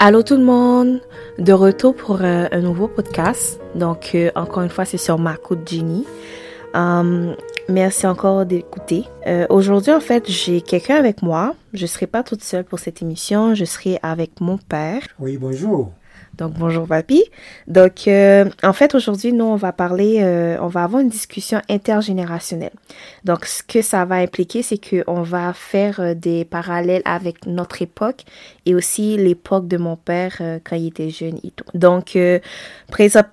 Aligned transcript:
Allô 0.00 0.22
tout 0.22 0.36
le 0.36 0.44
monde, 0.44 1.00
de 1.40 1.52
retour 1.52 1.92
pour 1.92 2.22
euh, 2.22 2.46
un 2.52 2.60
nouveau 2.60 2.86
podcast. 2.86 3.60
Donc 3.74 4.12
euh, 4.14 4.30
encore 4.36 4.62
une 4.62 4.68
fois, 4.68 4.84
c'est 4.84 4.96
sur 4.96 5.18
ma 5.18 5.32
de 5.32 5.66
Ginny. 5.66 6.06
Um, 6.72 7.34
merci 7.68 8.06
encore 8.06 8.46
d'écouter. 8.46 9.06
Euh, 9.26 9.46
Aujourd'hui, 9.50 9.92
en 9.92 9.98
fait, 9.98 10.30
j'ai 10.30 10.60
quelqu'un 10.60 10.94
avec 10.94 11.20
moi. 11.20 11.56
Je 11.72 11.84
serai 11.84 12.06
pas 12.06 12.22
toute 12.22 12.44
seule 12.44 12.62
pour 12.62 12.78
cette 12.78 13.02
émission. 13.02 13.56
Je 13.56 13.64
serai 13.64 13.98
avec 14.00 14.40
mon 14.40 14.56
père. 14.56 15.02
Oui, 15.18 15.36
bonjour. 15.36 15.90
Donc 16.38 16.52
bonjour 16.52 16.86
papy. 16.86 17.24
Donc 17.66 18.06
euh, 18.06 18.48
en 18.62 18.72
fait 18.72 18.94
aujourd'hui 18.94 19.32
nous 19.32 19.44
on 19.44 19.56
va 19.56 19.72
parler, 19.72 20.20
euh, 20.20 20.56
on 20.60 20.68
va 20.68 20.84
avoir 20.84 21.02
une 21.02 21.08
discussion 21.08 21.60
intergénérationnelle. 21.68 22.72
Donc 23.24 23.44
ce 23.44 23.64
que 23.64 23.82
ça 23.82 24.04
va 24.04 24.16
impliquer 24.16 24.62
c'est 24.62 24.78
que 24.78 25.02
on 25.08 25.22
va 25.22 25.52
faire 25.52 25.98
euh, 25.98 26.14
des 26.14 26.44
parallèles 26.44 27.02
avec 27.04 27.46
notre 27.46 27.82
époque 27.82 28.22
et 28.66 28.76
aussi 28.76 29.16
l'époque 29.16 29.66
de 29.66 29.78
mon 29.78 29.96
père 29.96 30.36
quand 30.62 30.76
il 30.76 30.86
était 30.86 31.10
jeune 31.10 31.40
et 31.42 31.50
tout. 31.50 31.64
Donc 31.74 32.16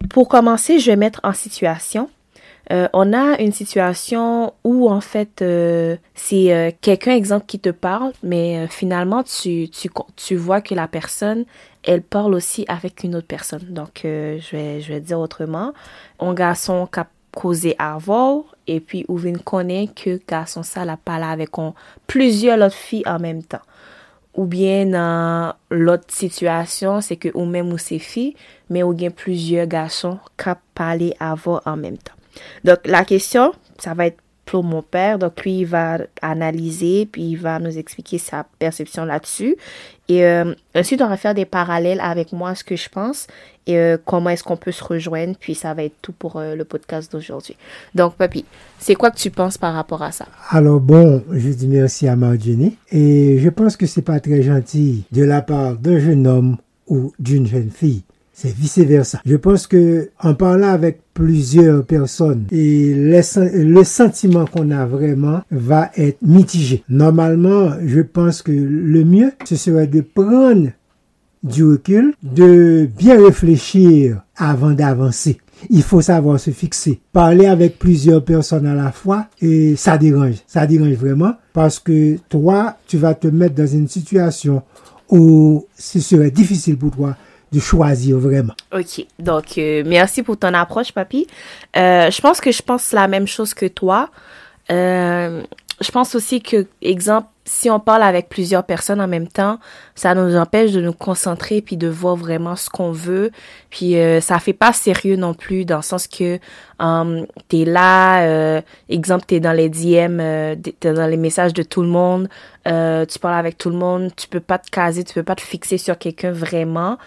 pour 0.10 0.28
commencer 0.28 0.80
je 0.80 0.88
vais 0.88 0.96
mettre 0.96 1.22
en 1.24 1.34
situation 1.34 2.10
on 2.72 3.14
a 3.14 3.40
une 3.40 3.52
situation 3.52 4.54
où 4.64 4.90
en 4.90 5.02
fait 5.02 5.44
c'est 6.16 6.76
quelqu'un 6.82 7.14
exemple 7.14 7.46
qui 7.46 7.60
te 7.60 7.70
parle, 7.70 8.12
mais 8.24 8.66
finalement 8.70 9.22
tu, 9.22 9.70
tu, 9.70 9.90
tu 10.16 10.36
vois 10.36 10.62
que 10.62 10.74
la 10.74 10.88
personne 10.88 11.46
elle 11.86 12.02
parle 12.02 12.34
aussi 12.34 12.66
avec 12.68 13.04
une 13.04 13.16
autre 13.16 13.28
personne. 13.28 13.64
Donc 13.70 14.02
je 14.04 14.52
vais 14.52 14.82
je 14.82 14.94
vais 14.94 15.00
dire 15.00 15.20
autrement, 15.20 15.74
un 16.20 16.34
garçon 16.34 16.88
qui 16.92 17.00
a 17.00 17.08
causé 17.36 17.76
avant 17.78 18.46
et 18.68 18.80
puis 18.80 19.06
ou 19.08 19.20
connaît 19.44 19.88
que 19.88 20.20
garçon 20.28 20.64
ça 20.64 20.86
la 20.86 20.98
parlé 20.98 21.26
avec 21.26 21.50
plusieurs 22.08 22.58
autres 22.60 22.74
filles 22.76 23.04
en 23.06 23.20
même 23.20 23.44
temps. 23.44 23.62
Ou 24.34 24.46
bien 24.46 24.86
dans 24.86 25.54
l'autre 25.70 26.08
situation, 26.10 27.00
c'est 27.00 27.16
que 27.16 27.30
ou 27.34 27.46
même 27.46 27.72
ou 27.72 27.78
c'est 27.78 28.00
filles, 28.00 28.36
mais 28.70 28.84
ou 28.84 28.94
bien 28.94 29.10
plusieurs 29.10 29.68
garçons 29.68 30.20
qui 30.38 30.50
parlé 30.74 31.14
avant 31.20 31.62
en 31.66 31.78
même 31.78 31.98
temps. 31.98 32.14
Donc, 32.66 32.80
la 32.86 33.06
question, 33.06 33.54
ça 33.80 33.94
va 33.94 34.08
être 34.08 34.22
pour 34.46 34.64
mon 34.64 34.82
père. 34.82 35.20
Donc, 35.20 35.44
lui, 35.44 35.60
il 35.60 35.66
va 35.66 36.00
analyser, 36.22 37.08
puis 37.12 37.24
il 37.32 37.36
va 37.36 37.60
nous 37.60 37.78
expliquer 37.78 38.18
sa 38.18 38.46
perception 38.60 39.06
là-dessus. 39.06 39.56
Et 40.08 40.24
euh, 40.26 40.54
ensuite, 40.76 41.02
on 41.02 41.08
va 41.08 41.18
faire 41.18 41.34
des 41.34 41.46
parallèles 41.46 42.00
avec 42.00 42.32
moi, 42.32 42.54
ce 42.54 42.64
que 42.64 42.76
je 42.76 42.88
pense, 42.90 43.26
et 43.66 43.78
euh, 43.78 43.98
comment 44.04 44.30
est-ce 44.30 44.44
qu'on 44.44 44.58
peut 44.58 44.72
se 44.72 44.84
rejoindre. 44.84 45.36
Puis, 45.40 45.56
ça 45.56 45.74
va 45.74 45.84
être 45.84 45.96
tout 46.02 46.14
pour 46.14 46.38
euh, 46.38 46.56
le 46.56 46.64
podcast 46.64 47.12
d'aujourd'hui. 47.12 47.58
Donc, 47.96 48.16
Papi, 48.16 48.46
c'est 48.78 48.96
quoi 48.96 49.10
que 49.10 49.18
tu 49.18 49.32
penses 49.32 49.58
par 49.58 49.74
rapport 49.74 50.04
à 50.04 50.12
ça? 50.12 50.28
Alors, 50.50 50.80
bon, 50.80 51.24
je 51.32 51.50
dis 51.50 51.68
merci 51.68 52.08
à 52.08 52.16
Marjorie. 52.16 52.78
Et 52.92 53.40
je 53.40 53.50
pense 53.50 53.76
que 53.76 53.88
c'est 53.88 54.04
pas 54.04 54.20
très 54.20 54.44
gentil 54.44 55.06
de 55.12 55.24
la 55.24 55.42
part 55.42 55.76
d'un 55.76 55.98
jeune 55.98 56.28
homme 56.28 56.58
ou 56.88 57.12
d'une 57.18 57.48
jeune 57.48 57.72
fille 57.72 58.04
c'est 58.36 58.54
vice-versa. 58.54 59.22
Je 59.26 59.38
pense 59.38 59.66
que 59.66 60.10
en 60.22 60.36
parlant 60.36 60.68
avec 60.68 61.00
plusieurs 61.14 61.86
personnes 61.86 62.46
et 62.52 62.94
le 62.94 63.84
sentiment 63.84 64.46
qu'on 64.46 64.72
a 64.72 64.86
vraiment 64.86 65.42
va 65.50 65.90
être 65.96 66.22
mitigé. 66.22 66.84
Normalement, 66.90 67.72
je 67.86 68.02
pense 68.02 68.42
que 68.42 68.52
le 68.52 69.06
mieux, 69.06 69.32
ce 69.46 69.56
serait 69.56 69.88
de 69.88 70.02
prendre 70.02 70.68
du 71.44 71.64
recul, 71.64 72.14
de 72.24 72.90
bien 72.98 73.24
réfléchir 73.24 74.22
avant 74.36 74.72
d'avancer. 74.72 75.38
Il 75.70 75.84
faut 75.84 76.02
savoir 76.02 76.38
se 76.38 76.52
fixer. 76.52 77.00
Parler 77.14 77.46
avec 77.46 77.80
plusieurs 77.80 78.26
personnes 78.26 78.66
à 78.66 78.76
la 78.76 78.92
fois, 78.92 79.28
et 79.42 79.78
ça 79.78 79.98
dérange. 79.98 80.36
Ça 80.46 80.68
dérange 80.68 80.96
vraiment 80.96 81.36
parce 81.54 81.80
que 81.80 82.18
toi, 82.28 82.78
tu 82.86 82.98
vas 82.98 83.14
te 83.14 83.28
mettre 83.28 83.56
dans 83.56 83.68
une 83.68 83.88
situation 83.88 84.64
où 85.10 85.66
ce 85.78 86.00
serait 86.02 86.32
difficile 86.32 86.78
pour 86.78 86.92
toi 86.92 87.16
de 87.56 87.60
choisir 87.62 88.18
vraiment. 88.20 88.54
Ok, 88.74 89.06
donc 89.20 89.58
euh, 89.58 89.84
merci 89.86 90.24
pour 90.24 90.38
ton 90.38 90.54
approche, 90.54 90.92
papy. 90.92 91.26
Euh, 91.78 92.12
je 92.12 92.22
pense 92.22 92.42
que 92.42 92.52
je 92.52 92.62
pense 92.62 92.92
la 92.92 93.08
même 93.08 93.28
chose 93.28 93.54
que 93.54 93.66
toi. 93.66 94.10
Euh, 94.72 95.42
je 95.82 95.92
pense 95.92 96.16
aussi 96.16 96.42
que, 96.42 96.68
exemple, 96.82 97.28
si 97.48 97.70
on 97.70 97.80
parle 97.80 98.02
avec 98.02 98.28
plusieurs 98.28 98.64
personnes 98.64 99.00
en 99.00 99.08
même 99.08 99.28
temps, 99.28 99.60
ça 99.94 100.16
nous 100.16 100.36
empêche 100.36 100.72
de 100.72 100.82
nous 100.82 100.94
concentrer 100.94 101.62
puis 101.62 101.78
de 101.78 101.88
voir 101.88 102.16
vraiment 102.16 102.56
ce 102.56 102.70
qu'on 102.70 102.92
veut. 102.92 103.32
Puis 103.70 103.98
euh, 103.98 104.20
ça 104.20 104.40
fait 104.40 104.54
pas 104.54 104.74
sérieux 104.74 105.16
non 105.16 105.36
plus 105.36 105.64
dans 105.64 105.78
le 105.78 105.84
sens 105.84 106.08
que 106.08 106.40
um, 106.80 107.28
t'es 107.48 107.66
là, 107.66 108.24
euh, 108.24 108.62
exemple 108.90 109.26
t'es 109.28 109.40
dans 109.40 109.52
les 109.52 109.70
DM, 109.70 110.20
euh, 110.20 110.56
t'es 110.56 110.94
dans 110.94 111.08
les 111.08 111.18
messages 111.18 111.54
de 111.54 111.62
tout 111.62 111.84
le 111.84 111.90
monde, 111.90 112.30
tu 112.66 113.20
parles 113.20 113.38
avec 113.38 113.60
tout 113.60 113.70
le 113.70 113.78
monde, 113.78 114.12
tu 114.16 114.28
peux 114.28 114.40
pas 114.40 114.58
te 114.58 114.72
caser, 114.72 115.04
tu 115.04 115.14
peux 115.14 115.24
pas 115.24 115.36
te 115.36 115.42
fixer 115.42 115.78
sur 115.78 115.98
quelqu'un 116.00 116.32
vraiment. 116.32 116.98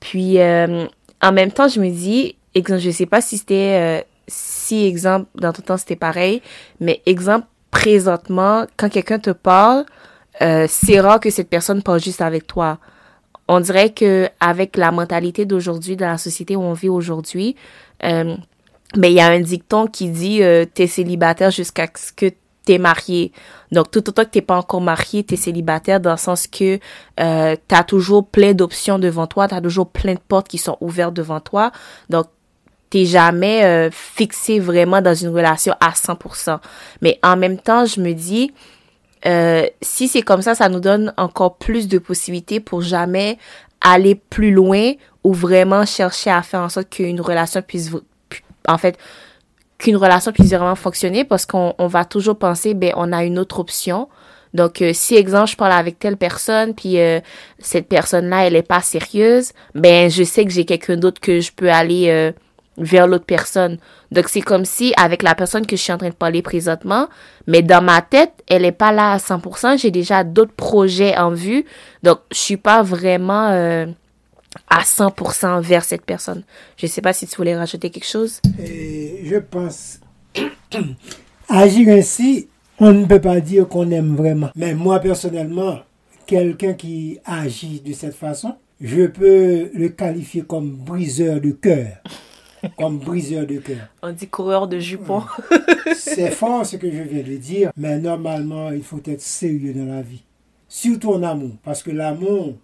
Puis, 0.00 0.40
euh, 0.40 0.86
en 1.22 1.32
même 1.32 1.50
temps, 1.50 1.68
je 1.68 1.80
me 1.80 1.90
dis, 1.90 2.36
exemple, 2.54 2.80
je 2.80 2.90
sais 2.90 3.06
pas 3.06 3.20
si 3.20 3.38
c'était, 3.38 4.00
euh, 4.00 4.02
si 4.28 4.86
exemple, 4.86 5.26
dans 5.34 5.52
tout 5.52 5.62
temps 5.62 5.76
c'était 5.76 5.96
pareil, 5.96 6.42
mais 6.80 7.02
exemple, 7.06 7.46
présentement, 7.70 8.66
quand 8.76 8.88
quelqu'un 8.88 9.18
te 9.18 9.30
parle, 9.30 9.84
euh, 10.42 10.66
c'est 10.68 11.00
rare 11.00 11.20
que 11.20 11.30
cette 11.30 11.48
personne 11.48 11.82
parle 11.82 12.00
juste 12.00 12.20
avec 12.20 12.46
toi. 12.46 12.78
On 13.48 13.60
dirait 13.60 13.90
que 13.92 14.28
avec 14.40 14.76
la 14.76 14.90
mentalité 14.90 15.44
d'aujourd'hui, 15.44 15.96
dans 15.96 16.08
la 16.08 16.18
société 16.18 16.56
où 16.56 16.62
on 16.62 16.72
vit 16.72 16.88
aujourd'hui, 16.88 17.56
mais 18.02 19.10
il 19.10 19.12
y 19.12 19.20
a 19.20 19.26
un 19.26 19.40
dicton 19.40 19.86
qui 19.86 20.08
dit 20.08 20.40
t'es 20.72 20.86
célibataire 20.86 21.50
jusqu'à 21.50 21.88
ce 21.94 22.12
que 22.12 22.32
t'es 22.64 22.78
marié. 22.78 23.32
Donc, 23.72 23.90
tout 23.90 24.08
autant 24.08 24.24
que 24.24 24.30
t'es 24.30 24.40
pas 24.40 24.56
encore 24.56 24.80
marié, 24.80 25.22
t'es 25.24 25.36
célibataire 25.36 26.00
dans 26.00 26.12
le 26.12 26.16
sens 26.16 26.46
que 26.46 26.78
euh, 27.20 27.56
t'as 27.68 27.84
toujours 27.84 28.26
plein 28.26 28.52
d'options 28.54 28.98
devant 28.98 29.26
toi, 29.26 29.48
t'as 29.48 29.60
toujours 29.60 29.90
plein 29.90 30.14
de 30.14 30.20
portes 30.20 30.48
qui 30.48 30.58
sont 30.58 30.76
ouvertes 30.80 31.14
devant 31.14 31.40
toi. 31.40 31.72
Donc, 32.08 32.26
t'es 32.90 33.04
jamais 33.04 33.64
euh, 33.64 33.90
fixé 33.90 34.60
vraiment 34.60 35.02
dans 35.02 35.14
une 35.14 35.30
relation 35.30 35.74
à 35.80 35.90
100%. 35.90 36.58
Mais 37.02 37.18
en 37.22 37.36
même 37.36 37.58
temps, 37.58 37.84
je 37.86 38.00
me 38.00 38.12
dis, 38.12 38.52
euh, 39.26 39.66
si 39.82 40.08
c'est 40.08 40.22
comme 40.22 40.42
ça, 40.42 40.54
ça 40.54 40.68
nous 40.68 40.80
donne 40.80 41.12
encore 41.16 41.56
plus 41.56 41.88
de 41.88 41.98
possibilités 41.98 42.60
pour 42.60 42.82
jamais 42.82 43.38
aller 43.80 44.14
plus 44.14 44.52
loin 44.52 44.92
ou 45.24 45.32
vraiment 45.32 45.84
chercher 45.84 46.30
à 46.30 46.42
faire 46.42 46.60
en 46.60 46.68
sorte 46.68 46.90
qu'une 46.90 47.20
relation 47.20 47.62
puisse, 47.62 47.90
en 48.68 48.78
fait, 48.78 48.98
qu'une 49.78 49.96
relation 49.96 50.32
puisse 50.32 50.50
vraiment 50.50 50.74
fonctionner 50.74 51.24
parce 51.24 51.46
qu'on 51.46 51.74
on 51.78 51.86
va 51.86 52.04
toujours 52.04 52.38
penser, 52.38 52.74
ben, 52.74 52.92
on 52.96 53.12
a 53.12 53.24
une 53.24 53.38
autre 53.38 53.58
option. 53.58 54.08
Donc, 54.54 54.82
euh, 54.82 54.92
si, 54.94 55.16
exemple, 55.16 55.50
je 55.50 55.56
parle 55.56 55.72
avec 55.72 55.98
telle 55.98 56.16
personne, 56.16 56.74
puis 56.74 57.00
euh, 57.00 57.20
cette 57.58 57.88
personne-là, 57.88 58.46
elle 58.46 58.54
est 58.54 58.62
pas 58.62 58.80
sérieuse, 58.80 59.50
ben, 59.74 60.08
je 60.08 60.22
sais 60.22 60.44
que 60.44 60.52
j'ai 60.52 60.64
quelqu'un 60.64 60.96
d'autre 60.96 61.20
que 61.20 61.40
je 61.40 61.50
peux 61.50 61.70
aller 61.70 62.08
euh, 62.08 62.30
vers 62.78 63.08
l'autre 63.08 63.24
personne. 63.24 63.78
Donc, 64.12 64.28
c'est 64.28 64.42
comme 64.42 64.64
si, 64.64 64.94
avec 64.96 65.24
la 65.24 65.34
personne 65.34 65.66
que 65.66 65.74
je 65.74 65.82
suis 65.82 65.92
en 65.92 65.98
train 65.98 66.08
de 66.08 66.14
parler 66.14 66.40
présentement, 66.40 67.08
mais 67.48 67.62
dans 67.62 67.82
ma 67.82 68.00
tête, 68.00 68.32
elle 68.46 68.64
est 68.64 68.72
pas 68.72 68.92
là 68.92 69.12
à 69.12 69.16
100%, 69.18 69.76
j'ai 69.76 69.90
déjà 69.90 70.22
d'autres 70.22 70.54
projets 70.54 71.16
en 71.16 71.30
vue. 71.30 71.64
Donc, 72.04 72.20
je 72.30 72.38
suis 72.38 72.56
pas 72.56 72.84
vraiment 72.84 73.48
à 74.68 74.82
100% 74.82 75.60
vers 75.62 75.84
cette 75.84 76.04
personne. 76.04 76.44
Je 76.76 76.86
sais 76.86 77.02
pas 77.02 77.12
si 77.12 77.26
tu 77.26 77.36
voulais 77.36 77.56
rajouter 77.56 77.90
quelque 77.90 78.06
chose. 78.06 78.40
Je 79.24 79.36
pense, 79.36 80.00
agir 81.48 81.88
ainsi, 81.88 82.48
on 82.78 82.92
ne 82.92 83.06
peut 83.06 83.20
pas 83.20 83.40
dire 83.40 83.66
qu'on 83.68 83.90
aime 83.90 84.14
vraiment. 84.16 84.50
Mais 84.54 84.74
moi, 84.74 85.00
personnellement, 85.00 85.78
quelqu'un 86.26 86.74
qui 86.74 87.18
agit 87.24 87.80
de 87.80 87.92
cette 87.92 88.14
façon, 88.14 88.56
je 88.80 89.06
peux 89.06 89.70
le 89.72 89.88
qualifier 89.88 90.42
comme 90.42 90.70
briseur 90.70 91.40
de 91.40 91.50
cœur. 91.50 91.98
Comme 92.78 92.98
briseur 92.98 93.46
de 93.46 93.58
cœur. 93.58 93.88
On 94.02 94.10
dit 94.10 94.26
coureur 94.26 94.66
de 94.66 94.78
jupons. 94.78 95.22
C'est 95.94 96.30
fort 96.30 96.64
ce 96.64 96.76
que 96.76 96.90
je 96.90 97.02
viens 97.02 97.22
de 97.22 97.36
dire, 97.36 97.70
mais 97.76 97.98
normalement, 97.98 98.70
il 98.70 98.82
faut 98.82 99.02
être 99.04 99.20
sérieux 99.20 99.74
dans 99.74 99.84
la 99.84 100.00
vie. 100.00 100.22
Surtout 100.66 101.12
en 101.12 101.22
amour. 101.24 101.50
Parce 101.62 101.82
que 101.82 101.90
l'amour, 101.90 102.54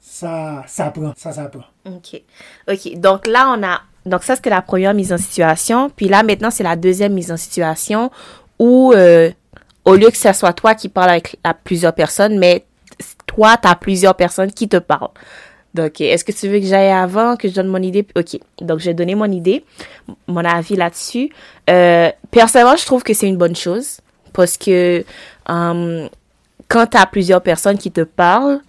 ça 0.00 0.64
s'apprend, 0.66 1.12
ça 1.16 1.30
s'apprend. 1.30 1.62
OK. 1.84 2.22
OK. 2.68 2.98
Donc 2.98 3.28
là, 3.28 3.54
on 3.56 3.62
a. 3.62 3.82
Donc 4.06 4.24
ça, 4.24 4.36
c'était 4.36 4.50
la 4.50 4.62
première 4.62 4.94
mise 4.94 5.12
en 5.12 5.18
situation. 5.18 5.90
Puis 5.94 6.08
là, 6.08 6.22
maintenant, 6.22 6.50
c'est 6.50 6.64
la 6.64 6.76
deuxième 6.76 7.12
mise 7.12 7.30
en 7.30 7.36
situation 7.36 8.10
où, 8.58 8.92
euh, 8.94 9.30
au 9.84 9.94
lieu 9.94 10.10
que 10.10 10.16
ce 10.16 10.32
soit 10.32 10.52
toi 10.52 10.74
qui 10.74 10.88
parles 10.88 11.10
avec 11.10 11.38
plusieurs 11.64 11.94
personnes, 11.94 12.38
mais 12.38 12.64
toi, 13.26 13.56
tu 13.56 13.68
as 13.68 13.74
plusieurs 13.74 14.14
personnes 14.14 14.52
qui 14.52 14.68
te 14.68 14.76
parlent. 14.76 15.10
Donc, 15.74 16.00
est-ce 16.00 16.24
que 16.24 16.32
tu 16.32 16.48
veux 16.48 16.60
que 16.60 16.66
j'aille 16.66 16.90
avant, 16.90 17.36
que 17.36 17.48
je 17.48 17.54
donne 17.54 17.68
mon 17.68 17.80
idée? 17.80 18.06
OK. 18.14 18.38
Donc, 18.60 18.78
j'ai 18.80 18.92
donné 18.92 19.14
mon 19.14 19.30
idée, 19.30 19.64
mon 20.26 20.44
avis 20.44 20.76
là-dessus. 20.76 21.30
Euh, 21.70 22.10
personnellement, 22.30 22.76
je 22.76 22.84
trouve 22.84 23.02
que 23.02 23.14
c'est 23.14 23.26
une 23.26 23.38
bonne 23.38 23.56
chose 23.56 24.00
parce 24.34 24.58
que 24.58 25.04
euh, 25.48 26.08
quand 26.68 26.86
tu 26.86 26.96
as 26.96 27.06
plusieurs 27.06 27.42
personnes 27.42 27.78
qui 27.78 27.90
te 27.90 28.02
parlent, 28.02 28.60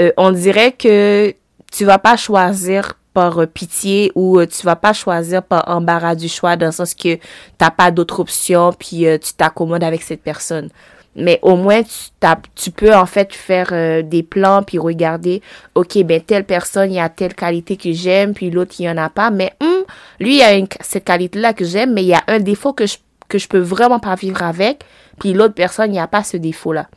euh, 0.00 0.12
on 0.16 0.30
dirait 0.30 0.72
que 0.72 1.34
tu 1.72 1.84
vas 1.84 1.98
pas 1.98 2.16
choisir 2.16 2.94
par 3.12 3.38
euh, 3.40 3.46
pitié 3.46 4.12
ou 4.14 4.38
euh, 4.38 4.46
tu 4.46 4.64
vas 4.64 4.76
pas 4.76 4.92
choisir 4.92 5.42
par 5.42 5.68
embarras 5.68 6.14
du 6.14 6.28
choix 6.28 6.56
dans 6.56 6.66
le 6.66 6.72
sens 6.72 6.94
que 6.94 7.18
t'as 7.58 7.70
pas 7.70 7.90
d'autre 7.90 8.20
option 8.20 8.72
puis 8.72 9.06
tu 9.22 9.34
t'accommodes 9.34 9.84
avec 9.84 10.02
cette 10.02 10.22
personne. 10.22 10.68
mais 11.14 11.38
au 11.42 11.56
moins 11.56 11.82
tu, 11.82 12.26
tu 12.54 12.70
peux 12.70 12.94
en 12.94 13.06
fait 13.06 13.34
faire 13.34 13.68
euh, 13.72 14.02
des 14.02 14.22
plans 14.22 14.62
puis 14.62 14.78
regarder 14.78 15.42
ok 15.74 16.02
ben 16.04 16.20
telle 16.20 16.44
personne 16.44 16.90
il 16.90 16.96
y 16.96 17.00
a 17.00 17.08
telle 17.08 17.34
qualité 17.34 17.76
que 17.76 17.92
j'aime 17.92 18.32
puis 18.32 18.50
l'autre 18.50 18.74
il 18.78 18.84
y 18.84 18.90
en 18.90 18.96
a 18.96 19.10
pas 19.10 19.30
mais 19.30 19.52
hum, 19.60 19.84
lui 20.20 20.34
il 20.34 20.38
y 20.38 20.42
a 20.42 20.66
cette 20.80 21.04
qualité 21.04 21.38
là 21.38 21.52
que 21.52 21.64
j'aime 21.64 21.92
mais 21.92 22.02
il 22.02 22.08
y 22.08 22.14
a 22.14 22.22
un 22.28 22.38
défaut 22.38 22.72
que 22.72 22.86
je 22.86 22.96
que 23.28 23.38
je 23.38 23.48
peux 23.48 23.58
vraiment 23.58 23.98
pas 23.98 24.14
vivre 24.14 24.42
avec 24.42 24.84
puis 25.18 25.32
l'autre 25.32 25.54
personne 25.54 25.90
il 25.90 25.92
n'y 25.92 26.00
a 26.00 26.06
pas 26.06 26.24
ce 26.24 26.36
défaut 26.36 26.72
là 26.72 26.88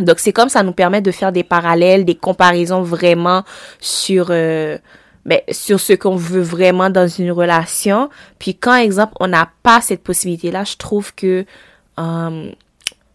donc 0.00 0.18
c'est 0.18 0.32
comme 0.32 0.48
ça 0.48 0.62
nous 0.62 0.72
permet 0.72 1.00
de 1.00 1.10
faire 1.10 1.32
des 1.32 1.44
parallèles 1.44 2.04
des 2.04 2.14
comparaisons 2.16 2.82
vraiment 2.82 3.44
sur 3.80 4.28
euh, 4.30 4.78
ben, 5.28 5.40
sur 5.50 5.78
ce 5.78 5.92
qu'on 5.92 6.16
veut 6.16 6.40
vraiment 6.40 6.88
dans 6.88 7.06
une 7.06 7.30
relation 7.30 8.08
puis 8.38 8.54
quand 8.54 8.76
exemple 8.76 9.12
on 9.20 9.28
n'a 9.28 9.50
pas 9.62 9.82
cette 9.82 10.02
possibilité 10.02 10.50
là 10.50 10.64
je 10.64 10.76
trouve 10.76 11.14
que 11.14 11.44
euh, 11.98 12.50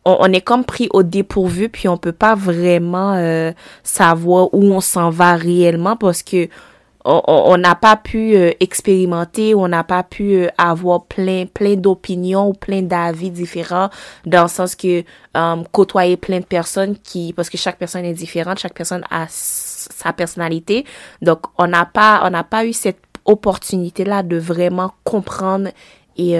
on, 0.05 0.33
est 0.33 0.41
comme 0.41 0.63
pris 0.63 0.89
au 0.91 1.01
dépourvu 1.01 1.69
puis 1.69 1.87
on 1.87 1.97
peut 1.97 2.11
pas 2.11 2.35
vraiment 2.35 3.13
euh, 3.15 3.51
savoir 3.81 4.53
où 4.53 4.63
on 4.63 4.79
s'en 4.79 5.09
va 5.09 5.35
réellement 5.35 5.95
parce 5.95 6.21
que 6.21 6.49
on 7.05 7.57
n'a 7.57 7.75
pas 7.75 7.97
pu 7.97 8.35
euh, 8.35 8.51
expérimenter, 8.59 9.55
on 9.55 9.67
n'a 9.67 9.83
pas 9.83 10.03
pu 10.03 10.35
euh, 10.35 10.47
avoir 10.57 11.05
plein 11.05 11.45
plein 11.45 11.75
d'opinions 11.75 12.49
ou 12.49 12.53
plein 12.53 12.81
d'avis 12.81 13.29
différents 13.29 13.89
dans 14.25 14.43
le 14.43 14.47
sens 14.47 14.75
que 14.75 15.03
côtoyer 15.71 16.15
plein 16.17 16.39
de 16.39 16.45
personnes 16.45 16.95
qui 16.97 17.33
parce 17.33 17.49
que 17.49 17.57
chaque 17.57 17.77
personne 17.77 18.05
est 18.05 18.13
différente, 18.13 18.59
chaque 18.59 18.73
personne 18.73 19.03
a 19.09 19.25
sa 19.29 20.13
personnalité. 20.13 20.85
Donc 21.21 21.41
on 21.57 21.67
n'a 21.67 21.85
pas 21.85 22.21
on 22.23 22.29
n'a 22.29 22.43
pas 22.43 22.65
eu 22.65 22.73
cette 22.73 23.01
opportunité 23.25 24.03
là 24.05 24.23
de 24.23 24.37
vraiment 24.37 24.91
comprendre 25.03 25.69
et 26.17 26.37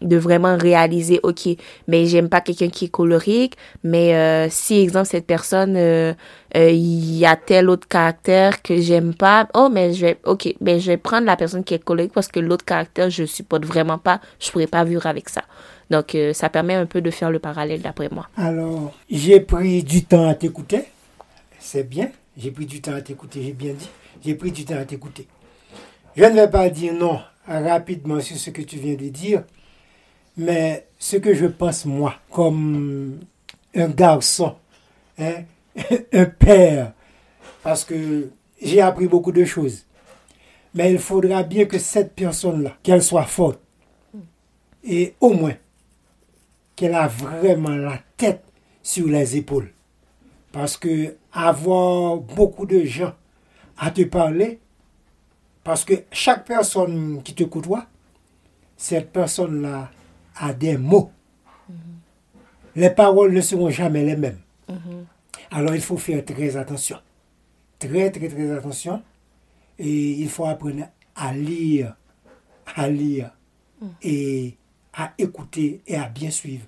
de 0.00 0.16
vraiment 0.16 0.56
réaliser 0.56 1.20
ok 1.22 1.48
mais 1.88 2.06
j'aime 2.06 2.28
pas 2.28 2.40
quelqu'un 2.40 2.68
qui 2.68 2.86
est 2.86 2.88
colorique 2.88 3.56
mais 3.84 4.14
euh, 4.14 4.48
si 4.50 4.80
exemple 4.80 5.06
cette 5.06 5.26
personne 5.26 5.76
euh, 5.76 6.14
euh, 6.56 6.70
il 6.70 7.16
y 7.16 7.26
a 7.26 7.36
tel 7.36 7.68
autre 7.68 7.86
caractère 7.86 8.62
que 8.62 8.80
j'aime 8.80 9.14
pas 9.14 9.48
oh 9.54 9.68
mais 9.70 9.92
je 9.92 10.06
vais 10.06 10.18
ok 10.24 10.54
je 10.60 10.86
vais 10.86 10.96
prendre 10.96 11.26
la 11.26 11.36
personne 11.36 11.64
qui 11.64 11.74
est 11.74 11.84
colorique 11.84 12.12
parce 12.12 12.28
que 12.28 12.40
l'autre 12.40 12.64
caractère 12.64 13.10
je 13.10 13.24
supporte 13.24 13.64
vraiment 13.64 13.98
pas 13.98 14.20
je 14.38 14.50
pourrais 14.50 14.66
pas 14.66 14.84
vivre 14.84 15.06
avec 15.06 15.28
ça. 15.28 15.42
Donc 15.90 16.16
ça 16.34 16.48
permet 16.48 16.74
un 16.74 16.86
peu 16.86 17.00
de 17.00 17.10
faire 17.10 17.30
le 17.32 17.40
parallèle 17.40 17.82
d'après 17.82 18.08
moi. 18.10 18.28
Alors 18.36 18.94
j'ai 19.10 19.40
pris 19.40 19.82
du 19.82 20.04
temps 20.04 20.28
à 20.28 20.34
t'écouter. 20.34 20.84
C'est 21.58 21.88
bien. 21.88 22.10
J'ai 22.36 22.52
pris 22.52 22.64
du 22.64 22.80
temps 22.80 22.94
à 22.94 23.00
t'écouter 23.00 23.42
j'ai 23.42 23.52
bien 23.52 23.72
dit. 23.72 23.88
J'ai 24.24 24.34
pris 24.34 24.52
du 24.52 24.64
temps 24.64 24.78
à 24.78 24.84
t'écouter. 24.84 25.26
Je 26.16 26.24
ne 26.24 26.30
vais 26.30 26.48
pas 26.50 26.68
dire 26.70 26.94
non 26.94 27.18
rapidement 27.46 28.20
sur 28.20 28.36
ce 28.36 28.50
que 28.50 28.62
tu 28.62 28.76
viens 28.76 28.94
de 28.94 29.08
dire 29.08 29.42
mais 30.36 30.86
ce 30.98 31.16
que 31.16 31.34
je 31.34 31.46
pense, 31.46 31.84
moi, 31.84 32.14
comme 32.30 33.20
un 33.74 33.88
garçon, 33.88 34.56
hein, 35.18 35.44
un 36.12 36.26
père, 36.26 36.92
parce 37.62 37.84
que 37.84 38.30
j'ai 38.60 38.80
appris 38.80 39.06
beaucoup 39.06 39.32
de 39.32 39.44
choses. 39.44 39.84
Mais 40.74 40.92
il 40.92 40.98
faudra 40.98 41.42
bien 41.42 41.64
que 41.64 41.78
cette 41.78 42.14
personne-là, 42.14 42.76
qu'elle 42.82 43.02
soit 43.02 43.24
forte, 43.24 43.60
et 44.84 45.14
au 45.20 45.32
moins 45.32 45.56
qu'elle 46.76 46.94
a 46.94 47.08
vraiment 47.08 47.70
la 47.76 47.98
tête 48.16 48.44
sur 48.82 49.06
les 49.08 49.36
épaules. 49.36 49.72
Parce 50.52 50.76
que 50.76 51.16
avoir 51.32 52.16
beaucoup 52.16 52.66
de 52.66 52.84
gens 52.84 53.12
à 53.78 53.90
te 53.90 54.02
parler, 54.02 54.58
parce 55.64 55.84
que 55.84 55.94
chaque 56.10 56.46
personne 56.46 57.22
qui 57.22 57.34
te 57.34 57.44
côtoie, 57.44 57.86
cette 58.76 59.12
personne-là 59.12 59.90
à 60.40 60.54
des 60.54 60.76
mots. 60.78 61.12
Les 62.74 62.90
paroles 62.90 63.32
ne 63.32 63.40
seront 63.42 63.70
jamais 63.70 64.04
les 64.04 64.16
mêmes. 64.16 64.40
Alors 65.50 65.74
il 65.74 65.82
faut 65.82 65.98
faire 65.98 66.24
très 66.24 66.56
attention. 66.56 66.98
Très, 67.78 68.10
très, 68.10 68.28
très 68.28 68.50
attention. 68.50 69.02
Et 69.78 70.12
il 70.12 70.28
faut 70.28 70.46
apprendre 70.46 70.88
à 71.14 71.32
lire, 71.32 71.94
à 72.74 72.88
lire 72.88 73.30
et 74.02 74.56
à 74.92 75.12
écouter 75.18 75.80
et 75.86 75.96
à 75.96 76.08
bien 76.08 76.30
suivre 76.30 76.66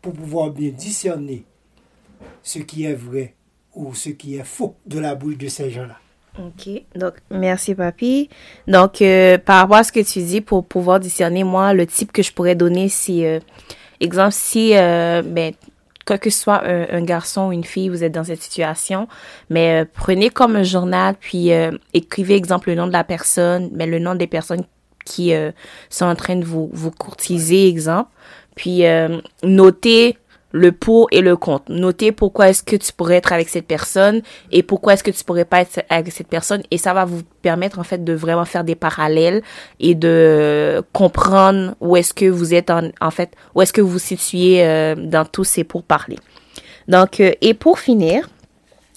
pour 0.00 0.12
pouvoir 0.12 0.50
bien 0.50 0.70
discerner 0.70 1.44
ce 2.42 2.58
qui 2.58 2.84
est 2.84 2.94
vrai 2.94 3.34
ou 3.74 3.94
ce 3.94 4.10
qui 4.10 4.36
est 4.36 4.44
faux 4.44 4.76
de 4.86 4.98
la 4.98 5.14
bouche 5.14 5.38
de 5.38 5.48
ces 5.48 5.70
gens-là. 5.70 5.98
Ok, 6.36 6.68
donc 6.96 7.14
merci 7.30 7.76
papy. 7.76 8.28
Donc 8.66 9.00
euh, 9.02 9.38
par 9.38 9.60
rapport 9.60 9.76
à 9.76 9.84
ce 9.84 9.92
que 9.92 10.00
tu 10.00 10.20
dis, 10.20 10.40
pour 10.40 10.64
pouvoir 10.64 10.98
discerner, 10.98 11.44
moi, 11.44 11.74
le 11.74 11.86
type 11.86 12.10
que 12.10 12.22
je 12.22 12.32
pourrais 12.32 12.56
donner, 12.56 12.88
c'est, 12.88 13.24
euh, 13.24 13.38
exemple, 14.00 14.32
si, 14.32 14.76
euh, 14.76 15.22
ben, 15.24 15.52
quoi 16.04 16.18
que 16.18 16.30
ce 16.30 16.38
soit 16.40 16.62
un, 16.64 17.02
garçon 17.02 17.48
ou 17.48 17.52
une 17.52 17.62
fille, 17.62 17.88
vous 17.88 18.02
êtes 18.02 18.12
dans 18.12 18.24
cette 18.24 18.42
situation, 18.42 19.06
mais 19.48 19.86
prenez 19.94 20.28
comme 20.28 20.56
un 20.56 20.64
journal, 20.64 21.14
puis 21.18 21.50
écrivez, 21.94 22.34
exemple, 22.34 22.68
le 22.68 22.74
nom 22.74 22.86
de 22.86 22.92
la 22.92 23.04
personne, 23.04 23.70
mais 23.72 23.86
le 23.86 23.98
nom 23.98 24.14
des 24.14 24.26
personnes 24.26 24.64
qui 25.06 25.32
sont 25.88 26.04
en 26.04 26.14
train 26.14 26.36
de 26.36 26.44
vous, 26.44 26.68
vous 26.74 26.90
courtiser, 26.90 27.68
exemple, 27.68 28.10
puis 28.54 28.82
notez 29.42 30.18
le 30.54 30.70
pour 30.70 31.08
et 31.10 31.20
le 31.20 31.36
contre. 31.36 31.64
Notez 31.68 32.12
pourquoi 32.12 32.48
est-ce 32.48 32.62
que 32.62 32.76
tu 32.76 32.92
pourrais 32.92 33.16
être 33.16 33.32
avec 33.32 33.48
cette 33.48 33.66
personne 33.66 34.22
et 34.52 34.62
pourquoi 34.62 34.92
est-ce 34.94 35.02
que 35.02 35.10
tu 35.10 35.24
pourrais 35.24 35.44
pas 35.44 35.60
être 35.60 35.84
avec 35.88 36.12
cette 36.12 36.28
personne 36.28 36.62
et 36.70 36.78
ça 36.78 36.94
va 36.94 37.04
vous 37.04 37.22
permettre 37.42 37.80
en 37.80 37.82
fait 37.82 38.04
de 38.04 38.12
vraiment 38.12 38.44
faire 38.44 38.62
des 38.62 38.76
parallèles 38.76 39.42
et 39.80 39.96
de 39.96 40.80
comprendre 40.92 41.74
où 41.80 41.96
est-ce 41.96 42.14
que 42.14 42.26
vous 42.26 42.54
êtes 42.54 42.70
en, 42.70 42.88
en 43.00 43.10
fait 43.10 43.32
où 43.56 43.62
est-ce 43.62 43.72
que 43.72 43.80
vous 43.80 43.90
vous 43.90 43.98
situez 43.98 44.64
euh, 44.64 44.94
dans 44.94 45.24
tous 45.24 45.42
ces 45.42 45.64
pourparlers. 45.64 46.20
Donc 46.86 47.18
euh, 47.18 47.32
et 47.40 47.54
pour 47.54 47.80
finir, 47.80 48.28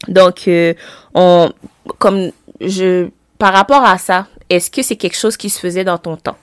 donc 0.08 0.48
euh, 0.48 0.76
on 1.16 1.50
comme 1.98 2.32
je 2.62 3.10
par 3.40 3.54
rapport 3.54 3.84
à 3.84 3.98
ça, 3.98 4.28
est-ce 4.52 4.70
que 4.70 4.84
c'est 4.84 4.96
quelque 4.96 5.18
chose 5.18 5.38
qui 5.38 5.50
se 5.50 5.60
faisait 5.60 5.84
dans 5.84 5.98
ton 5.98 6.18
temps? 6.18 6.38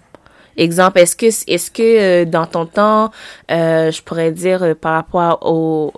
Exemple, 0.56 0.98
est-ce 0.98 1.16
que 1.16 1.26
est-ce 1.26 1.70
que 1.70 1.82
euh, 1.82 2.24
dans 2.24 2.46
ton 2.46 2.66
temps, 2.66 3.10
euh, 3.50 3.90
je 3.90 4.02
pourrais 4.02 4.32
dire 4.32 4.62
euh, 4.62 4.74
par 4.74 4.94
rapport 4.94 5.38
au 5.42 5.92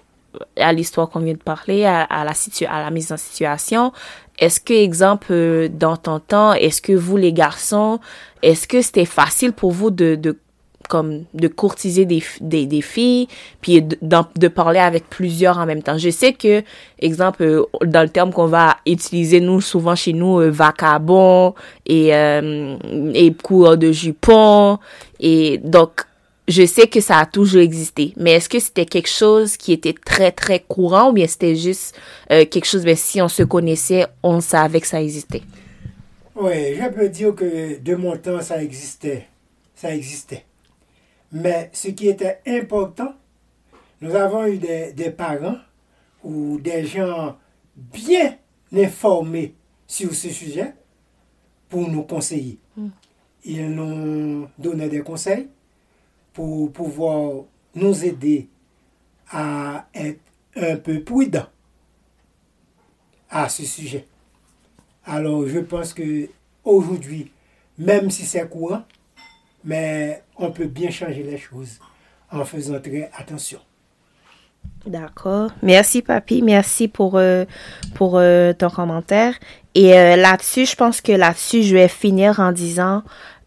à 0.59 0.73
l'histoire 0.73 1.09
qu'on 1.09 1.21
vient 1.21 1.33
de 1.33 1.39
parler, 1.39 1.87
à, 1.87 2.07
la 2.25 2.35
situ 2.35 2.67
à 2.67 2.83
la 2.83 2.91
mise 2.91 3.11
en 3.11 3.17
situation, 3.17 3.93
est-ce 4.39 4.61
que 4.61 4.75
exemple 4.75 5.69
dans 5.71 5.97
ton 5.97 6.21
temps, 6.21 6.53
est-ce 6.53 6.83
que 6.83 6.93
vous 6.93 7.17
les 7.17 7.33
garçons, 7.33 8.01
est-ce 8.43 8.69
que 8.69 8.83
c'était 8.83 9.07
facile 9.07 9.55
pour 9.55 9.73
vous 9.73 9.91
de, 9.91 10.15
de 10.15 10.37
comme 10.87 11.25
de 11.35 11.49
courtiser 11.49 12.05
des, 12.05 12.23
des, 12.41 12.81
filles, 12.81 13.29
puis 13.61 13.83
de, 13.83 14.49
parler 14.49 14.79
avec 14.79 15.09
plusieurs 15.09 15.59
en 15.59 15.67
même 15.67 15.83
temps. 15.83 15.99
Je 15.99 16.11
sais 16.11 16.33
que, 16.33 16.63
exemple, 16.99 17.43
euh, 17.43 17.65
dans 17.85 18.03
le 18.03 18.09
terme 18.09 18.33
qu'on 18.33 18.47
va 18.47 18.77
utiliser, 18.87 19.41
nous, 19.41 19.61
souvent 19.61 19.95
chez 19.95 20.13
nous, 20.13 20.41
euh, 20.41 20.51
vacabon 20.51 21.55
et, 21.87 22.15
euh, 22.15 22.77
et 23.15 23.33
coureur 23.35 23.77
de 23.77 23.93
jupon. 23.93 24.79
Et 25.21 25.59
donc, 25.59 26.07
je 26.49 26.65
sais 26.65 26.87
que 26.87 27.01
ça 27.01 27.19
a 27.19 27.27
toujours 27.27 27.61
existé. 27.61 28.13
Mais 28.17 28.33
est-ce 28.33 28.49
que 28.49 28.59
c'était 28.59 28.87
quelque 28.87 29.09
chose 29.09 29.57
qui 29.57 29.73
était 29.73 29.95
très, 29.95 30.33
très 30.33 30.61
courant 30.61 31.11
ou 31.11 31.13
bien 31.13 31.27
c'était 31.27 31.57
juste 31.57 31.99
euh, 32.31 32.45
quelque 32.45 32.67
chose, 32.67 32.85
ben, 32.85 32.97
si 32.97 33.21
on 33.21 33.29
se 33.29 33.43
connaissait, 33.43 34.07
on 34.23 34.41
savait 34.41 34.81
que 34.81 34.87
ça 34.87 35.03
existait? 35.03 35.43
Oui, 36.35 36.77
je 36.77 36.89
peux 36.91 37.09
dire 37.09 37.35
que 37.35 37.81
de 37.81 37.95
mon 37.95 38.17
temps, 38.17 38.41
ça 38.41 38.63
existait. 38.63 39.27
Ça 39.75 39.95
existait. 39.95 40.45
Mais 41.33 41.71
ce 41.73 41.89
qui 41.89 42.09
était 42.09 42.41
important, 42.47 43.15
nous 44.01 44.15
avons 44.15 44.47
eu 44.47 44.59
des, 44.59 45.11
parents 45.11 45.57
ou 46.23 46.59
des 46.61 46.85
gens 46.87 47.37
bien 47.75 48.37
informés 48.73 49.55
sur 49.87 50.15
ce 50.15 50.29
sujet 50.31 50.75
pour 51.69 51.89
nous 51.89 52.03
conseiller. 52.03 52.59
Hmm. 52.77 52.89
Ils 53.45 53.71
nous 53.71 54.49
donnaient 54.59 54.89
des 54.89 55.01
conseils 55.03 55.49
pour 56.33 56.73
pouvoir 56.73 57.45
nous 57.75 58.05
aider 58.05 58.49
à 59.31 59.89
être 59.95 60.21
un 60.57 60.77
peu 60.77 61.03
prudents 61.03 61.47
à 63.31 63.49
ce 63.49 63.65
sujet. 63.65 64.07
Alors 65.05 65.47
je 65.47 65.59
pense 65.59 65.93
que 65.95 66.29
aujourd'hui, 66.65 67.31
même 67.79 68.11
si 68.11 68.25
c'est 68.25 68.49
courant, 68.49 68.83
mais 69.67 70.23
on 70.39 70.51
peut 70.53 70.67
bien 70.67 70.91
changer 70.91 71.25
les 71.25 71.37
choses 71.37 71.81
en 72.31 72.45
faisant 72.45 72.81
très 72.81 73.11
attention. 73.19 73.59
D'accord. 74.87 75.51
Merci, 75.63 76.01
papy. 76.01 76.43
Merci 76.43 76.87
pour, 76.87 77.17
euh, 77.17 77.45
pour 77.95 78.19
euh, 78.19 78.53
ton 78.53 78.71
commentaire. 78.71 79.35
Et 79.75 79.99
euh, 79.99 80.17
là-dessus, 80.17 80.67
je 80.67 80.77
pense 80.77 81.01
que 81.01 81.13
là-dessus, 81.13 81.65
je 81.65 81.75
vais 81.75 81.89
finir 81.89 82.39
en 82.39 82.53
disant 82.53 83.03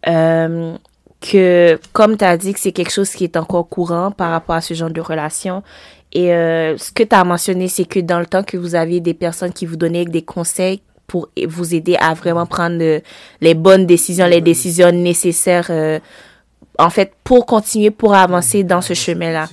que, 0.06 1.80
comme 1.94 2.18
tu 2.18 2.26
as 2.26 2.38
dit, 2.38 2.54
que 2.54 2.60
c'est 2.60 2.72
quelque 2.72 2.92
chose 2.92 3.12
qui 3.12 3.24
est 3.24 3.38
encore 3.38 3.68
courant 3.68 4.12
par 4.12 4.32
rapport 4.32 4.56
à 4.56 4.62
ce 4.62 4.74
genre 4.74 4.90
de 4.90 5.02
relation. 5.02 5.64
Et 6.12 6.28
ce 6.30 6.92
que 6.92 7.04
tu 7.04 7.16
as 7.16 7.24
mentionné, 7.24 7.68
c'est 7.68 7.86
que 7.86 8.00
dans 8.00 8.20
le 8.20 8.26
temps 8.26 8.44
que 8.44 8.58
vous 8.58 8.76
aviez 8.76 9.00
des 9.00 9.14
personnes 9.14 9.54
qui 9.54 9.66
vous 9.66 9.76
donnaient 9.76 10.06
des 10.06 10.24
conseils 10.24 10.82
pour 11.10 11.30
vous 11.48 11.76
aider 11.76 11.98
à 12.00 12.14
vraiment 12.14 12.46
prendre 12.46 13.02
les 13.42 13.54
bonnes 13.56 13.86
décisions, 13.86 14.28
les 14.28 14.42
décisions 14.42 14.92
nécessaires, 14.92 15.68
euh, 15.72 16.00
en 16.78 16.90
fait, 16.90 17.12
pour 17.24 17.46
continuer, 17.46 17.90
pour 17.92 18.14
avancer 18.14 18.64
dans 18.64 18.82
ce 18.82 18.94
chemin-là. 18.94 19.50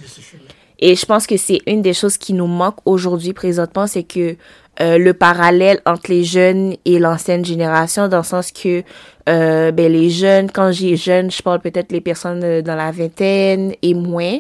Et 0.79 0.95
je 0.95 1.07
pense 1.07 1.27
que 1.27 1.37
c'est 1.37 1.61
une 1.67 1.83
des 1.83 1.95
choses 1.95 2.19
qui 2.19 2.33
nous 2.33 2.47
manque 2.47 2.77
aujourd'hui 2.85 3.33
présentement, 3.33 3.87
c'est 3.87 4.03
que 4.03 4.37
euh, 4.81 4.99
le 4.99 5.15
parallèle 5.15 5.81
entre 5.87 6.11
les 6.11 6.25
jeunes 6.25 6.75
et 6.85 6.99
l'ancienne 6.99 7.45
génération, 7.45 8.09
dans 8.09 8.19
le 8.19 8.23
sens 8.25 8.53
que 8.53 8.83
euh, 9.29 9.73
ben, 9.73 9.91
les 9.91 10.11
jeunes, 10.11 10.51
quand 10.51 10.71
j'ai 10.71 10.97
jeune, 10.97 11.31
je 11.31 11.43
parle 11.43 11.61
peut-être 11.61 11.93
les 11.93 12.03
personnes 12.03 12.45
euh, 12.45 12.63
dans 12.63 12.77
la 12.77 12.91
vingtaine 12.91 13.73
et 13.81 13.95
moins, 13.95 14.39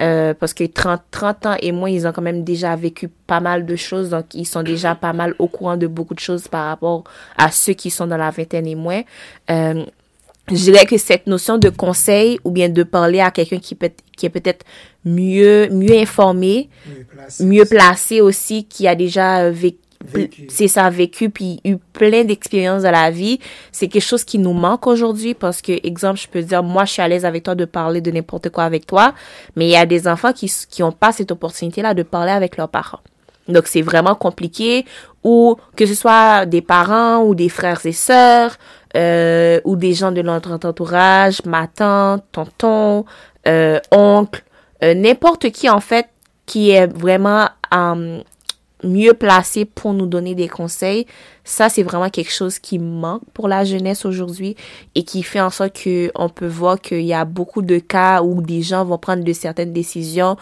euh, 0.00 0.34
parce 0.34 0.54
que 0.54 0.64
30, 0.64 1.02
30 1.10 1.46
ans 1.46 1.56
et 1.62 1.70
moins, 1.70 1.88
ils 1.88 2.06
ont 2.06 2.12
quand 2.12 2.20
même 2.22 2.42
déjà 2.42 2.74
vécu 2.74 3.08
pas 3.08 3.38
mal 3.38 3.64
de 3.64 3.76
choses, 3.76 4.10
donc 4.10 4.34
ils 4.34 4.44
sont 4.44 4.64
déjà 4.64 4.96
pas 4.96 5.12
mal 5.12 5.34
au 5.38 5.46
courant 5.46 5.76
de 5.76 5.86
beaucoup 5.86 6.14
de 6.14 6.20
choses 6.20 6.48
par 6.48 6.66
rapport 6.66 7.04
à 7.38 7.52
ceux 7.52 7.74
qui 7.74 7.90
sont 7.90 8.08
dans 8.08 8.16
la 8.18 8.30
vingtaine 8.30 8.66
et 8.66 8.74
moins. 8.74 9.02
Je 10.48 10.54
dirais 10.54 10.86
que 10.86 10.96
cette 10.96 11.26
notion 11.26 11.58
de 11.58 11.70
conseil 11.70 12.38
ou 12.44 12.50
bien 12.50 12.68
de 12.68 12.82
parler 12.84 13.20
à 13.20 13.30
quelqu'un 13.30 13.58
qui 13.58 13.74
peut 13.74 13.90
qui 14.16 14.26
est 14.26 14.30
peut-être 14.30 14.64
mieux 15.04 15.68
mieux 15.70 15.96
informé, 15.98 16.68
Mieux 16.86 17.04
placé. 17.04 17.44
mieux 17.44 17.64
placé 17.64 18.20
aussi, 18.20 18.64
qui 18.64 18.86
a 18.86 18.94
déjà 18.94 19.50
vécu 19.50 19.78
c'est 20.48 20.68
ça 20.68 20.88
vécu 20.90 21.30
puis 21.30 21.60
eu 21.64 21.76
plein 21.92 22.22
d'expériences 22.22 22.82
dans 22.82 22.90
la 22.92 23.10
vie 23.10 23.40
c'est 23.72 23.88
quelque 23.88 24.04
chose 24.04 24.24
qui 24.24 24.38
nous 24.38 24.52
manque 24.52 24.86
aujourd'hui 24.86 25.34
parce 25.34 25.62
que 25.62 25.72
exemple 25.84 26.20
je 26.20 26.28
peux 26.28 26.42
dire 26.42 26.62
moi 26.62 26.84
je 26.84 26.92
suis 26.92 27.02
à 27.02 27.08
l'aise 27.08 27.24
avec 27.24 27.42
toi 27.42 27.54
de 27.54 27.64
parler 27.64 28.00
de 28.00 28.10
n'importe 28.10 28.50
quoi 28.50 28.64
avec 28.64 28.86
toi 28.86 29.14
mais 29.56 29.66
il 29.66 29.70
y 29.70 29.76
a 29.76 29.86
des 29.86 30.06
enfants 30.06 30.32
qui 30.32 30.52
qui 30.68 30.82
ont 30.82 30.92
pas 30.92 31.12
cette 31.12 31.32
opportunité 31.32 31.82
là 31.82 31.94
de 31.94 32.02
parler 32.02 32.30
avec 32.30 32.56
leurs 32.56 32.68
parents 32.68 33.00
donc 33.48 33.66
c'est 33.66 33.82
vraiment 33.82 34.14
compliqué 34.14 34.84
ou 35.24 35.56
que 35.76 35.86
ce 35.86 35.94
soit 35.94 36.46
des 36.46 36.62
parents 36.62 37.24
ou 37.24 37.34
des 37.34 37.48
frères 37.48 37.84
et 37.84 37.92
sœurs 37.92 38.58
euh, 38.96 39.60
ou 39.64 39.76
des 39.76 39.92
gens 39.92 40.10
de 40.10 40.22
notre 40.22 40.52
entourage, 40.52 41.44
ma 41.44 41.66
tante, 41.66 42.24
tonton, 42.32 43.04
euh, 43.46 43.78
oncle, 43.92 44.42
euh, 44.82 44.94
n'importe 44.94 45.50
qui 45.50 45.68
en 45.68 45.80
fait 45.80 46.08
qui 46.46 46.70
est 46.70 46.86
vraiment 46.86 47.48
mieux 48.84 49.14
placé 49.14 49.64
pour 49.64 49.92
nous 49.92 50.06
donner 50.06 50.34
des 50.34 50.48
conseils. 50.48 51.06
Ça, 51.44 51.68
c'est 51.68 51.82
vraiment 51.82 52.08
quelque 52.08 52.32
chose 52.32 52.58
qui 52.58 52.78
manque 52.78 53.22
pour 53.34 53.48
la 53.48 53.64
jeunesse 53.64 54.04
aujourd'hui 54.04 54.56
et 54.94 55.02
qui 55.02 55.22
fait 55.22 55.40
en 55.40 55.50
sorte 55.50 55.72
que 55.72 56.10
on 56.14 56.28
peut 56.28 56.46
voir 56.46 56.80
qu'il 56.80 57.02
y 57.02 57.12
a 57.12 57.24
beaucoup 57.24 57.62
de 57.62 57.78
cas 57.78 58.22
où 58.22 58.40
des 58.40 58.62
gens 58.62 58.84
vont 58.84 58.98
prendre 58.98 59.24
de 59.24 59.32
certaines 59.32 59.72
décisions 59.72 60.36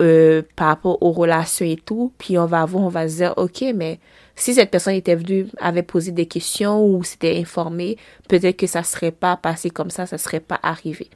euh, 0.00 0.42
par 0.56 0.68
rapport 0.68 1.02
aux 1.02 1.12
relations 1.12 1.66
et 1.66 1.76
tout. 1.76 2.12
Puis 2.18 2.38
on 2.38 2.46
va 2.46 2.64
voir, 2.64 2.84
on 2.84 2.88
va 2.88 3.08
se 3.08 3.16
dire, 3.16 3.34
OK, 3.36 3.64
mais 3.74 3.98
si 4.34 4.54
cette 4.54 4.70
personne 4.70 4.94
était 4.94 5.16
venue, 5.16 5.46
avait 5.58 5.82
posé 5.82 6.12
des 6.12 6.26
questions 6.26 6.84
ou 6.84 7.04
s'était 7.04 7.38
informée, 7.38 7.96
peut-être 8.28 8.56
que 8.56 8.66
ça 8.66 8.82
serait 8.82 9.12
pas 9.12 9.36
passé 9.36 9.70
comme 9.70 9.90
ça, 9.90 10.06
ça 10.06 10.18
serait 10.18 10.40
pas 10.40 10.58
arrivé. 10.62 11.10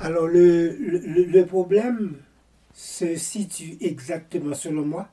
Alors, 0.00 0.26
le, 0.26 0.72
le, 0.72 1.24
le 1.24 1.46
problème 1.46 2.16
se 2.74 3.14
situe 3.14 3.76
exactement, 3.80 4.54
selon 4.54 4.84
moi, 4.84 5.08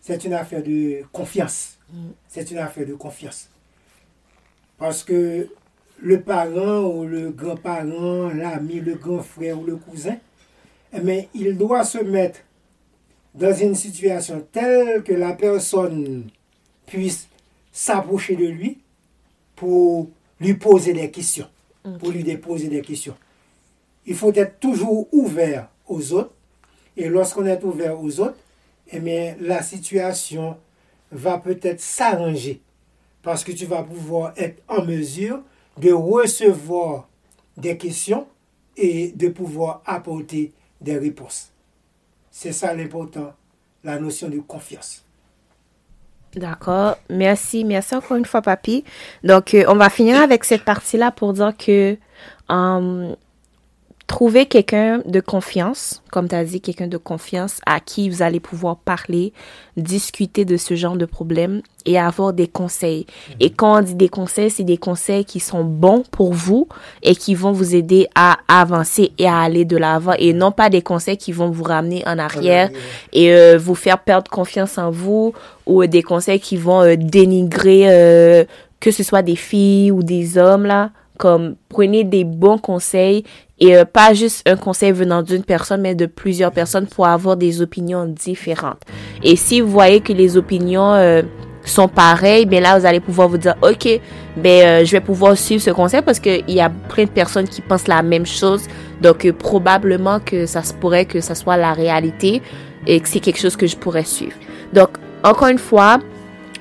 c'est 0.00 0.24
une 0.24 0.34
affaire 0.34 0.62
de 0.62 1.02
confiance. 1.12 1.78
C'est 2.28 2.50
une 2.50 2.58
affaire 2.58 2.86
de 2.86 2.94
confiance. 2.94 3.48
Parce 4.78 5.04
que 5.04 5.48
le 6.00 6.20
parent 6.20 6.80
ou 6.80 7.06
le 7.06 7.30
grand-parent, 7.30 8.30
l'ami, 8.34 8.80
le 8.80 8.94
grand 8.94 9.22
frère 9.22 9.60
ou 9.60 9.64
le 9.64 9.76
cousin, 9.76 10.16
bien, 11.00 11.24
il 11.34 11.56
doit 11.56 11.84
se 11.84 11.98
mettre 11.98 12.40
dans 13.34 13.54
une 13.54 13.74
situation 13.74 14.46
telle 14.52 15.02
que 15.02 15.12
la 15.12 15.32
personne 15.32 16.28
puisse 16.86 17.28
s'approcher 17.72 18.36
de 18.36 18.46
lui 18.46 18.78
pour 19.56 20.10
lui 20.40 20.54
poser 20.54 20.92
des 20.92 21.10
questions, 21.10 21.48
pour 21.98 22.10
lui 22.10 22.22
déposer 22.22 22.68
des 22.68 22.82
questions. 22.82 23.16
Il 24.04 24.14
faut 24.14 24.32
être 24.34 24.58
toujours 24.58 25.08
ouvert 25.12 25.68
aux 25.86 26.12
autres. 26.12 26.34
Et 26.96 27.08
lorsqu'on 27.08 27.46
est 27.46 27.62
ouvert 27.64 27.98
aux 27.98 28.20
autres, 28.20 28.36
eh 28.90 29.00
bien, 29.00 29.34
la 29.40 29.62
situation 29.62 30.56
va 31.10 31.38
peut-être 31.38 31.80
s'arranger. 31.80 32.60
Parce 33.22 33.44
que 33.44 33.52
tu 33.52 33.66
vas 33.66 33.82
pouvoir 33.82 34.34
être 34.36 34.60
en 34.68 34.84
mesure 34.84 35.40
de 35.78 35.92
recevoir 35.92 37.08
des 37.56 37.76
questions 37.78 38.26
et 38.76 39.12
de 39.12 39.28
pouvoir 39.28 39.82
apporter 39.86 40.52
des 40.82 40.98
réponses. 40.98 41.50
C'est 42.30 42.52
ça 42.52 42.74
l'important, 42.74 43.34
la 43.84 43.98
notion 43.98 44.28
de 44.28 44.38
confiance. 44.38 45.04
D'accord. 46.34 46.96
Merci. 47.10 47.64
Merci 47.64 47.94
encore 47.94 48.16
une 48.16 48.24
fois, 48.24 48.40
papy. 48.40 48.84
Donc, 49.22 49.54
euh, 49.54 49.64
on 49.68 49.74
va 49.74 49.90
finir 49.90 50.20
avec 50.20 50.44
cette 50.44 50.64
partie-là 50.64 51.10
pour 51.10 51.34
dire 51.34 51.54
que 51.56 51.96
euh, 52.50 53.14
trouver 54.06 54.46
quelqu'un 54.46 55.00
de 55.06 55.20
confiance, 55.20 56.02
comme 56.10 56.28
tu 56.28 56.34
as 56.34 56.44
dit, 56.44 56.60
quelqu'un 56.60 56.86
de 56.88 56.96
confiance 56.96 57.60
à 57.66 57.80
qui 57.80 58.10
vous 58.10 58.22
allez 58.22 58.40
pouvoir 58.40 58.76
parler, 58.76 59.32
discuter 59.76 60.44
de 60.44 60.56
ce 60.56 60.74
genre 60.74 60.96
de 60.96 61.06
problème 61.06 61.62
et 61.86 61.98
avoir 61.98 62.32
des 62.32 62.46
conseils. 62.46 63.06
Et 63.40 63.50
quand 63.50 63.78
on 63.78 63.82
dit 63.82 63.94
des 63.94 64.08
conseils, 64.08 64.50
c'est 64.50 64.64
des 64.64 64.76
conseils 64.76 65.24
qui 65.24 65.40
sont 65.40 65.64
bons 65.64 66.02
pour 66.10 66.32
vous 66.32 66.68
et 67.02 67.14
qui 67.14 67.34
vont 67.34 67.52
vous 67.52 67.74
aider 67.74 68.06
à 68.14 68.38
avancer 68.48 69.12
et 69.18 69.26
à 69.26 69.38
aller 69.38 69.64
de 69.64 69.76
l'avant 69.76 70.14
et 70.18 70.32
non 70.32 70.52
pas 70.52 70.68
des 70.70 70.82
conseils 70.82 71.16
qui 71.16 71.32
vont 71.32 71.50
vous 71.50 71.64
ramener 71.64 72.02
en 72.06 72.18
arrière 72.18 72.32
arrière. 72.32 72.70
et 73.12 73.32
euh, 73.32 73.58
vous 73.58 73.74
faire 73.74 73.98
perdre 73.98 74.30
confiance 74.30 74.78
en 74.78 74.90
vous 74.90 75.32
ou 75.66 75.82
euh, 75.82 75.86
des 75.86 76.02
conseils 76.02 76.40
qui 76.40 76.56
vont 76.56 76.82
euh, 76.82 76.96
dénigrer 76.96 77.84
euh, 77.88 78.44
que 78.80 78.90
ce 78.90 79.02
soit 79.02 79.22
des 79.22 79.36
filles 79.36 79.90
ou 79.90 80.02
des 80.02 80.38
hommes 80.38 80.66
là 80.66 80.90
comme 81.18 81.56
prenez 81.68 82.04
des 82.04 82.24
bons 82.24 82.58
conseils 82.58 83.24
et 83.62 83.76
euh, 83.76 83.84
pas 83.84 84.12
juste 84.12 84.48
un 84.48 84.56
conseil 84.56 84.92
venant 84.92 85.22
d'une 85.22 85.44
personne 85.44 85.80
mais 85.80 85.94
de 85.94 86.06
plusieurs 86.06 86.50
personnes 86.50 86.86
pour 86.86 87.06
avoir 87.06 87.36
des 87.36 87.62
opinions 87.62 88.04
différentes 88.06 88.80
et 89.22 89.36
si 89.36 89.60
vous 89.60 89.70
voyez 89.70 90.00
que 90.00 90.12
les 90.12 90.36
opinions 90.36 90.92
euh, 90.92 91.22
sont 91.64 91.88
pareilles 91.88 92.44
ben 92.44 92.62
là 92.62 92.78
vous 92.78 92.84
allez 92.86 93.00
pouvoir 93.00 93.28
vous 93.28 93.38
dire 93.38 93.54
ok 93.62 94.00
ben 94.36 94.66
euh, 94.66 94.84
je 94.84 94.90
vais 94.90 95.00
pouvoir 95.00 95.36
suivre 95.36 95.62
ce 95.62 95.70
conseil 95.70 96.02
parce 96.02 96.18
que 96.18 96.40
il 96.48 96.54
y 96.54 96.60
a 96.60 96.70
plein 96.88 97.04
de 97.04 97.10
personnes 97.10 97.48
qui 97.48 97.60
pensent 97.60 97.86
la 97.86 98.02
même 98.02 98.26
chose 98.26 98.62
donc 99.00 99.24
euh, 99.24 99.32
probablement 99.32 100.18
que 100.18 100.46
ça 100.46 100.62
se 100.62 100.74
pourrait 100.74 101.04
que 101.04 101.20
ça 101.20 101.34
soit 101.34 101.56
la 101.56 101.72
réalité 101.72 102.42
et 102.86 103.00
que 103.00 103.08
c'est 103.08 103.20
quelque 103.20 103.38
chose 103.38 103.56
que 103.56 103.66
je 103.66 103.76
pourrais 103.76 104.04
suivre. 104.04 104.36
Donc, 104.72 104.90
encore 105.24 105.48
une 105.48 105.58
fois, 105.58 105.98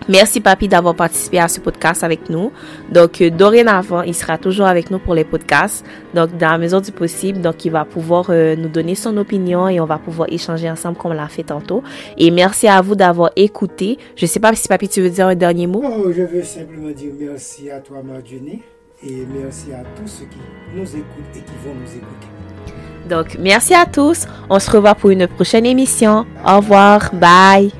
merci 0.08 0.42
Papy 0.42 0.68
d'avoir 0.68 0.96
participé 0.96 1.40
à 1.40 1.48
ce 1.48 1.60
podcast 1.60 2.04
avec 2.04 2.30
nous. 2.30 2.52
Donc, 2.92 3.22
euh, 3.22 3.30
dorénavant, 3.30 4.02
il 4.02 4.16
sera 4.16 4.38
toujours 4.38 4.66
avec 4.66 4.92
nous 4.92 5.00
pour 5.00 5.14
les 5.14 5.24
podcasts. 5.24 5.86
Donc, 6.14 6.38
dans 6.38 6.52
la 6.52 6.58
mesure 6.58 6.82
du 6.82 6.92
possible, 6.92 7.42
donc 7.42 7.64
il 7.66 7.72
va 7.72 7.86
pouvoir 7.86 8.28
euh, 8.30 8.56
nous 8.56 8.70
donner 8.70 8.96
son 8.96 9.16
opinion 9.18 9.68
et 9.68 9.80
on 9.80 9.86
va 9.86 9.98
pouvoir 9.98 10.28
échanger 10.32 10.70
ensemble 10.70 10.98
comme 10.98 11.12
on 11.12 11.16
l'a 11.16 11.28
fait 11.28 11.44
tantôt. 11.44 11.84
Et 12.18 12.32
merci 12.32 12.68
à 12.68 12.82
vous 12.82 12.96
d'avoir 12.96 13.32
écouté. 13.36 13.98
Je 14.16 14.26
sais 14.26 14.40
pas 14.40 14.54
si 14.56 14.68
Papy, 14.68 14.90
tu 14.90 15.02
veux 15.02 15.10
dire 15.10 15.28
un 15.28 15.36
dernier 15.36 15.68
mot? 15.68 15.84
Oh, 15.84 16.12
je 16.12 16.24
veux 16.24 16.44
simplement 16.44 16.92
dire 16.92 17.12
merci 17.20 17.70
à 17.70 17.80
toi, 17.80 18.02
Marjorie, 18.04 18.62
et 19.04 19.26
merci 19.34 19.74
à 19.74 19.84
tous 19.96 20.08
ceux 20.08 20.26
qui 20.26 20.38
nous 20.76 20.88
écoutent 20.88 21.36
et 21.36 21.40
qui 21.40 21.54
vont 21.66 21.74
nous 21.74 21.88
écouter. 21.88 22.28
Donc, 23.10 23.38
merci 23.40 23.74
à 23.74 23.86
tous. 23.86 24.26
On 24.50 24.60
se 24.60 24.70
revoit 24.72 24.96
pour 24.96 25.10
une 25.10 25.28
prochaine 25.28 25.66
émission. 25.66 26.26
Au 26.48 26.58
revoir. 26.58 27.14
Bye. 27.14 27.72